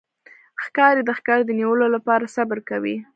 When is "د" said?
1.05-1.09, 1.45-1.51